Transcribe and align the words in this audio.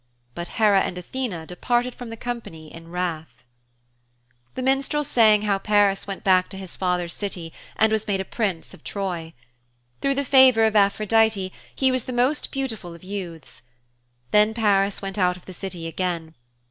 But 0.33 0.47
Hera 0.57 0.79
and 0.79 0.97
Athene 0.97 1.45
departed 1.45 1.93
from 1.93 2.09
the 2.09 2.17
company 2.17 2.73
in 2.73 2.89
wrath. 2.89 3.43
The 4.55 4.63
minstrel 4.63 5.03
sang 5.03 5.43
how 5.43 5.59
Paris 5.59 6.07
went 6.07 6.23
back 6.23 6.49
to 6.49 6.57
his 6.57 6.75
father's 6.75 7.13
City 7.13 7.53
and 7.75 7.91
was 7.91 8.07
made 8.07 8.19
a 8.19 8.25
prince 8.25 8.73
of 8.73 8.83
Troy. 8.83 9.33
Through 10.01 10.15
the 10.15 10.25
favor 10.25 10.63
of 10.65 10.75
Aphrodite 10.75 11.53
he 11.75 11.91
was 11.91 12.05
the 12.05 12.13
most 12.13 12.51
beautiful 12.51 12.95
of 12.95 13.03
youths. 13.03 13.61
Then 14.31 14.55
Paris 14.55 15.03
went 15.03 15.19
out 15.19 15.37
of 15.37 15.45
the 15.45 15.53
City 15.53 15.85
again. 15.85 16.33